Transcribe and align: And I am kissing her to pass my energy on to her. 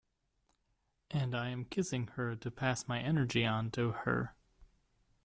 And 1.11 1.35
I 1.35 1.49
am 1.49 1.63
kissing 1.63 2.07
her 2.17 2.35
to 2.35 2.49
pass 2.49 2.87
my 2.87 2.99
energy 2.99 3.45
on 3.45 3.69
to 3.73 3.91
her. 3.91 4.33